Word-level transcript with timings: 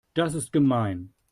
Das 0.13 0.33
ist 0.33 0.51
gemein. 0.51 1.13